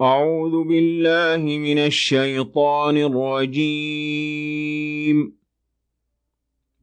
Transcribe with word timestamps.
أعوذ 0.00 0.68
بالله 0.68 1.58
من 1.58 1.78
الشيطان 1.78 2.96
الرجيم. 2.96 5.32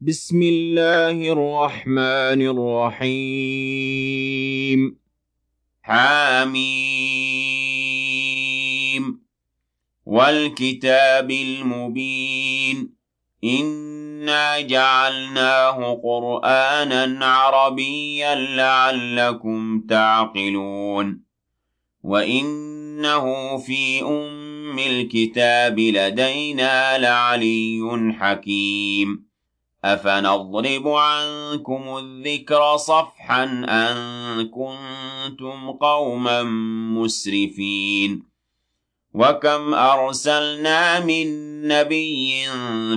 بسم 0.02 0.42
الله 0.42 1.32
الرحمن 1.32 2.42
الرحيم. 2.42 4.98
حاميم. 5.82 6.64
والكتاب 10.06 11.32
المبين. 11.32 12.94
إنا 13.44 14.62
جعلناه 14.62 16.02
قرآنا 16.04 17.26
عربيا 17.26 18.36
لعلكم 18.36 19.82
تعقلون. 19.90 21.24
وإنه 22.94 23.58
في 23.58 24.02
أم 24.02 24.80
الكتاب 24.80 25.80
لدينا 25.80 26.98
لعلي 26.98 28.14
حكيم 28.20 29.26
أفنضرب 29.86 30.88
عنكم 30.88 31.98
الذكر 31.98 32.78
صفحا 32.78 33.44
أن 33.70 33.98
كنتم 34.48 35.72
قوما 35.72 36.44
مسرفين 36.94 38.24
وكم 39.14 39.74
أرسلنا 39.74 41.00
من 41.00 41.28
نبي 41.68 42.46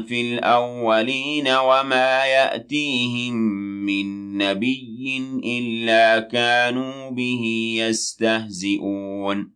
في 0.09 0.21
الأولين 0.21 1.49
وما 1.49 2.25
يأتيهم 2.25 3.35
من 3.87 4.39
نبي 4.39 5.23
إلا 5.45 6.19
كانوا 6.21 7.11
به 7.11 7.75
يستهزئون 7.79 9.56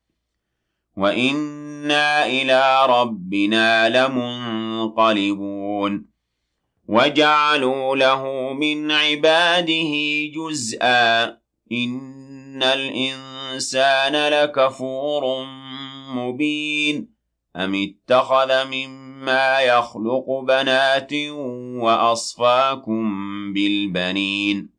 وإنا 1.01 2.25
إلى 2.25 2.85
ربنا 2.89 3.89
لمنقلبون 4.07 5.31
وجعلوا 6.87 7.95
له 7.95 8.53
من 8.53 8.91
عباده 8.91 9.93
جزءا 10.35 11.23
إن 11.71 12.21
إِنَّ 12.51 12.63
الْإِنسَانَ 12.63 14.15
لَكَفُورٌ 14.33 15.45
مُّبِينٌ 16.15 17.07
أَمِ 17.55 17.75
اتَّخَذَ 17.75 18.67
مِمَّا 18.67 19.59
يَخْلُقُ 19.59 20.39
بَنَاتٍ 20.47 21.13
وَأَصْفَاكُم 21.83 23.03
بِالْبَنِينَ 23.53 24.69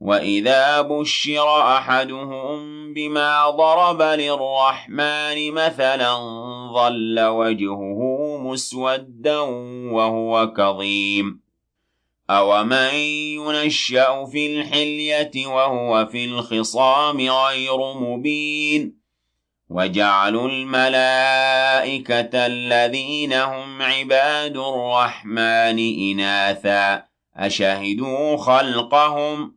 وَإِذَا 0.00 0.80
بُشِّرَ 0.80 1.60
أَحَدُهُم 1.76 2.92
بِمَا 2.94 3.50
ضَرَبَ 3.50 4.02
لِلرَّحْمَٰنِ 4.02 5.52
مَثَلًا 5.54 6.14
ظَلَّ 6.72 7.20
وَجْهُهُ 7.20 8.00
مُسْوَدًّا 8.42 9.38
وَهُوَ 9.92 10.52
كَظِيمٌ 10.52 11.40
أَوَمَن 12.30 12.94
يُنَشَّأُ 13.40 14.24
فِي 14.26 14.46
الْحِلْيَةِ 14.60 15.46
وَهُوَ 15.46 16.06
فِي 16.06 16.24
الْخِصَامِ 16.24 17.20
غَيْرُ 17.30 17.92
مُبِينٍ 17.94 18.96
وَجَعَلُوا 19.70 20.48
الْمَلَائِكَةَ 20.48 22.46
الَّذِينَ 22.46 23.32
هُمْ 23.32 23.82
عِبَادُ 23.82 24.56
الرَّحْمَٰنِ 24.56 25.78
إِنَاثًا 25.78 27.02
أَشَهِدُوا 27.36 28.36
خَلْقَهُمْ 28.36 29.56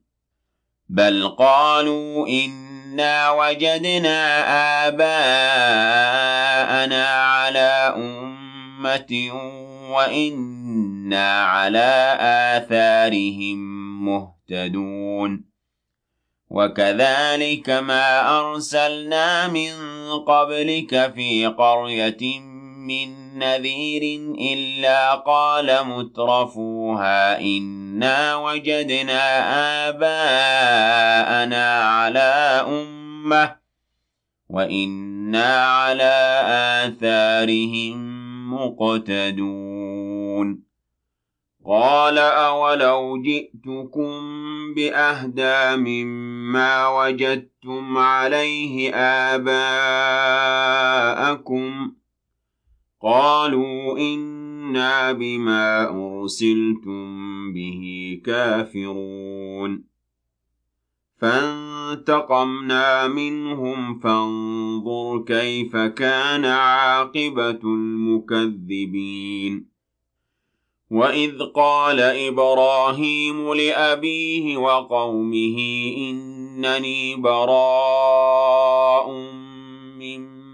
بَلْ 0.91 1.27
قَالُوا 1.39 2.27
إِنَّا 2.27 3.31
وَجَدْنَا 3.31 4.19
آبَاءَنَا 4.87 5.05
عَلَىٰ 7.07 7.93
أُمَّةٍ 7.95 9.31
وَإِنَّا 9.91 11.43
عَلَىٰ 11.43 12.17
آثَارِهِم 12.59 13.57
مُّهْتَدُونَ 14.05 15.45
وَكَذَٰلِكَ 16.49 17.69
مَا 17.69 18.39
أَرْسَلْنَا 18.39 19.47
مِن 19.47 19.71
قَبْلِكَ 20.27 21.11
فِي 21.15 21.47
قَرْيَةٍ 21.47 22.50
مِّن 22.81 23.39
نَّذِيرٍ 23.39 24.03
إِلَّا 24.53 25.13
قَالَ 25.15 25.85
مُتْرَفُوهَا 25.87 27.39
إِنَّا 27.41 28.35
وَجَدْنَا 28.35 29.23
آبَاءَنَا 29.89 31.65
عَلَىٰ 31.83 32.65
أُمَّةٍ 32.67 33.55
وَإِنَّا 34.49 35.65
عَلَىٰ 35.65 36.41
آثَارِهِم 36.85 37.97
مُّقْتَدُونَ 38.53 39.91
قَالَ 41.65 42.17
أَوَلَوْ 42.17 43.21
جِئْتُكُم 43.23 44.11
بِأَهْدَىٰ 44.75 45.75
مِمَّا 45.77 46.87
وَجَدتُّمْ 46.87 47.97
عَلَيْهِ 47.97 48.91
آبَاءَكُمْ 49.35 50.11
ۖ 51.87 52.00
قَالُوا 53.03 53.97
إِنَّا 53.97 55.11
بِمَا 55.11 55.89
أُرْسِلْتُم 55.89 57.53
بِهِ 57.53 58.21
كَافِرُونَ. 58.25 59.83
فَانتَقَمْنَا 61.21 63.07
مِنْهُمْ 63.07 63.99
فَانظُرْ 63.99 65.23
كَيْفَ 65.27 65.77
كَانَ 65.77 66.45
عَاقِبَةُ 66.45 67.59
الْمُكَذِّبِينَ. 67.63 69.65
وَإِذْ 70.91 71.31
قَالَ 71.55 71.99
إِبْرَاهِيمُ 71.99 73.53
لِأَبِيهِ 73.53 74.57
وَقَوْمِهِ 74.57 75.57
إِنَّنِي 75.97 77.15
بَرَاءٌ 77.15 79.11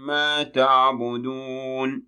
ما 0.06 0.42
تعبدون. 0.42 2.07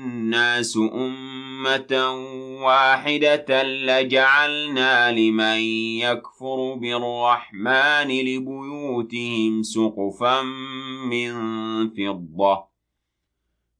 أمة 0.77 2.11
واحدة 2.61 3.63
لجعلنا 3.63 5.11
لمن 5.11 5.59
يكفر 5.99 6.73
بالرحمن 6.73 8.07
لبيوتهم 8.07 9.63
سقفا 9.63 10.41
من 11.05 11.33
فضة. 11.89 12.71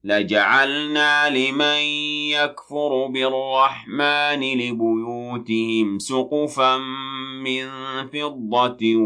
لجعلنا 0.04 1.30
لمن 1.30 1.82
يكفر 2.30 3.06
بالرحمن 3.06 4.40
لبيوتهم 4.40 5.98
سقفا 5.98 6.76
من 7.42 7.68
فضة 8.12 8.96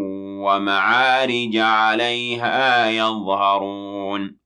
ومعارج 0.45 1.57
عليها 1.57 2.91
يظهرون. 2.91 4.46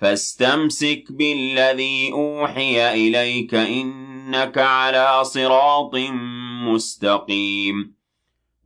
فاستمسك 0.00 1.04
بالذي 1.10 2.12
أوحي 2.12 2.92
إليك 2.94 3.54
إنك 3.54 4.58
على 4.58 5.24
صراط 5.24 5.94
مستقيم 6.68 7.94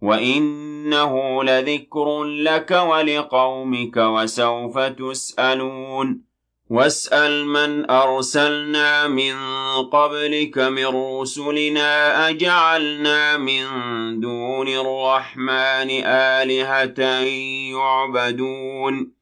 وإنه 0.03 1.45
لذكر 1.45 2.25
لك 2.25 2.71
ولقومك 2.71 3.97
وسوف 3.97 4.79
تسألون 4.79 6.33
واسأل 6.71 7.47
من 7.47 7.91
أرسلنا 7.91 9.09
من 9.09 9.35
قبلك 9.93 10.59
من 10.59 10.87
رسلنا 10.87 12.29
أجعلنا 12.29 13.37
من 13.37 13.65
دون 14.21 14.69
الرحمن 14.69 15.91
آلهة 16.07 17.01
يعبدون 17.73 19.22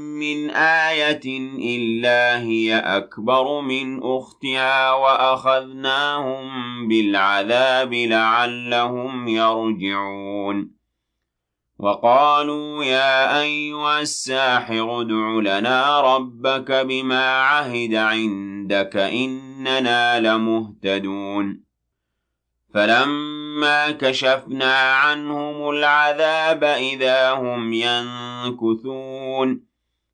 من 0.19 0.49
آية 0.49 1.39
إلا 1.75 2.39
هي 2.39 2.77
أكبر 2.77 3.61
من 3.61 4.03
أختها 4.03 4.93
وأخذناهم 4.93 6.47
بالعذاب 6.87 7.93
لعلهم 7.93 9.27
يرجعون. 9.27 10.71
وقالوا 11.79 12.83
يا 12.83 13.41
أيها 13.41 14.01
الساحر 14.01 15.01
ادع 15.01 15.57
لنا 15.57 16.01
ربك 16.15 16.71
بما 16.71 17.41
عهد 17.41 17.95
عندك 17.95 18.97
إننا 18.97 20.19
لمهتدون. 20.19 21.63
فلما 22.73 23.91
كشفنا 23.91 24.93
عنهم 24.93 25.69
العذاب 25.69 26.63
إذا 26.63 27.31
هم 27.31 27.73
ينكثون. 27.73 29.70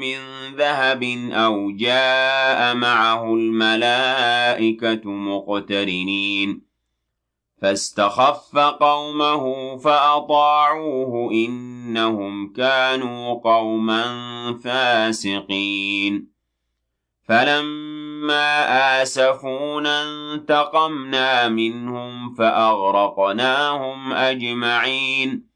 من 0.00 0.18
ذهب 0.56 1.02
أو 1.32 1.70
جاء 1.70 2.74
معه 2.74 3.34
الملائكة 3.34 5.10
مقترنين. 5.10 6.66
فاستخف 7.62 8.58
قومه 8.58 9.76
فأطاعوه 9.76 11.32
إنهم 11.32 12.52
كانوا 12.52 13.34
قوما 13.34 14.04
فاسقين. 14.64 16.28
فلما 17.28 19.02
آسفونا 19.02 20.02
انتقمنا 20.34 21.48
منهم 21.48 22.34
فأغرقناهم 22.34 24.12
أجمعين. 24.12 25.55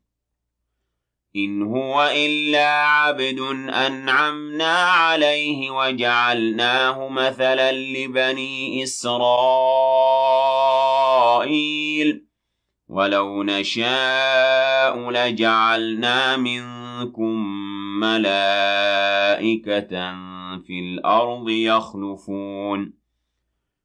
إن 1.35 1.61
هو 1.61 2.11
إلا 2.15 2.85
عبد 2.85 3.39
أنعمنا 3.69 4.73
عليه 4.73 5.71
وجعلناه 5.71 7.07
مثلا 7.07 7.71
لبني 7.71 8.83
إسرائيل. 8.83 9.21
ولو 12.87 13.43
نشاء 13.43 15.11
لجعلنا 15.11 16.37
منكم 16.37 17.45
ملائكة 17.99 19.89
في 20.57 20.79
الأرض 20.79 21.49
يخلفون. 21.49 22.93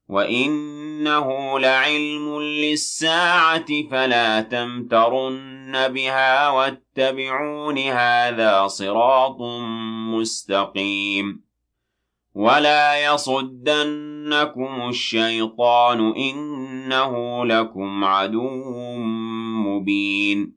وإنه 0.08 1.58
لعلم 1.58 2.40
للساعة 2.40 3.66
فلا 3.90 4.40
تمترن 4.40 5.55
بها 5.72 6.48
واتبعون 6.48 7.78
هذا 7.78 8.66
صراط 8.66 9.36
مستقيم 10.14 11.46
ولا 12.34 13.04
يصدنكم 13.04 14.88
الشيطان 14.88 16.12
إنه 16.16 17.44
لكم 17.46 18.04
عدو 18.04 18.50
مبين 19.66 20.56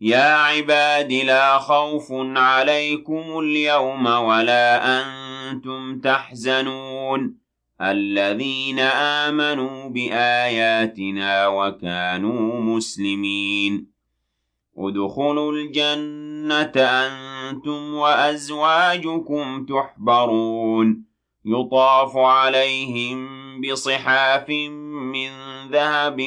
يا 0.00 0.34
عباد 0.34 1.12
لا 1.12 1.58
خوف 1.58 2.06
عليكم 2.36 3.38
اليوم 3.38 4.06
ولا 4.06 5.00
أنتم 5.00 6.00
تحزنون 6.00 7.34
الذين 7.82 8.78
آمنوا 8.78 9.88
بآياتنا 9.88 11.48
وكانوا 11.48 12.60
مسلمين 12.60 13.86
ادخلوا 14.78 15.52
الجنة 15.52 16.82
أنتم 16.82 17.94
وأزواجكم 17.94 19.66
تحبرون 19.66 21.04
يطاف 21.44 22.16
عليهم 22.16 23.28
بصحاف 23.60 24.48
من 24.48 25.30
ذهب 25.70 26.20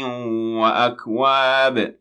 وأكواب 0.60 2.01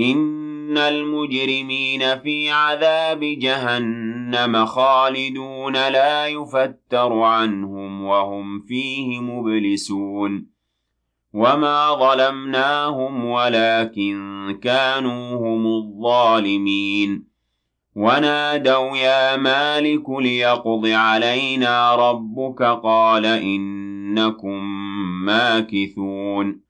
إن 0.00 0.78
المجرمين 0.78 2.18
في 2.18 2.50
عذاب 2.50 3.20
جهنم 3.20 4.66
خالدون 4.66 5.72
لا 5.72 6.26
يفتر 6.26 7.12
عنهم 7.12 8.04
وهم 8.04 8.60
فيه 8.60 9.20
مبلسون 9.20 10.46
وما 11.34 11.94
ظلمناهم 11.94 13.24
ولكن 13.24 14.58
كانوا 14.62 15.36
هم 15.36 15.66
الظالمين 15.66 17.30
ونادوا 17.96 18.96
يا 18.96 19.36
مالك 19.36 20.10
ليقض 20.10 20.86
علينا 20.86 21.94
ربك 21.94 22.62
قال 22.62 23.26
إنكم 23.26 24.64
ماكثون 25.24 26.69